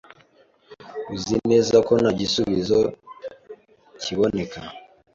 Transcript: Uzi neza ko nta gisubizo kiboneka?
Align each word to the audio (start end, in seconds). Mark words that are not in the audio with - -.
Uzi 1.13 1.35
neza 1.49 1.75
ko 1.87 1.93
nta 2.01 2.11
gisubizo 2.19 2.77
kiboneka? 4.01 4.59